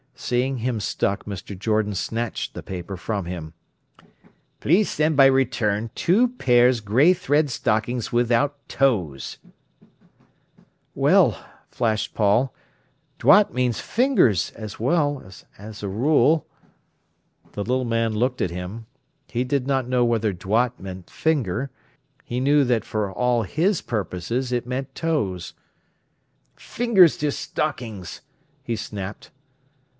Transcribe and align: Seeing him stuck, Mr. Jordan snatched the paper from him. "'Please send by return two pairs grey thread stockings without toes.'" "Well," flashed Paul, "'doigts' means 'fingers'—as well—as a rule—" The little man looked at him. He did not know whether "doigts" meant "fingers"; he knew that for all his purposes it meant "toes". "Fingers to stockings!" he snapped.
Seeing 0.15 0.57
him 0.57 0.79
stuck, 0.79 1.25
Mr. 1.25 1.57
Jordan 1.57 1.93
snatched 1.93 2.53
the 2.53 2.63
paper 2.63 2.95
from 2.95 3.25
him. 3.25 3.53
"'Please 4.59 4.89
send 4.89 5.15
by 5.17 5.25
return 5.25 5.89
two 5.93 6.27
pairs 6.29 6.79
grey 6.79 7.13
thread 7.13 7.49
stockings 7.49 8.11
without 8.11 8.67
toes.'" 8.69 9.37
"Well," 10.95 11.43
flashed 11.69 12.13
Paul, 12.15 12.53
"'doigts' 13.19 13.53
means 13.53 13.79
'fingers'—as 13.79 14.79
well—as 14.79 15.83
a 15.83 15.87
rule—" 15.89 16.47
The 17.53 17.63
little 17.63 17.85
man 17.85 18.13
looked 18.13 18.41
at 18.41 18.51
him. 18.51 18.85
He 19.27 19.43
did 19.43 19.67
not 19.67 19.87
know 19.87 20.05
whether 20.05 20.33
"doigts" 20.33 20.79
meant 20.79 21.09
"fingers"; 21.09 21.69
he 22.23 22.39
knew 22.39 22.63
that 22.63 22.85
for 22.85 23.11
all 23.11 23.43
his 23.43 23.81
purposes 23.81 24.51
it 24.51 24.65
meant 24.67 24.95
"toes". 24.95 25.53
"Fingers 26.55 27.17
to 27.17 27.31
stockings!" 27.31 28.21
he 28.63 28.75
snapped. 28.75 29.31